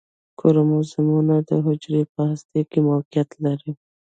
[0.39, 3.71] کروموزومونه د حجرې په هسته کې موقعیت لري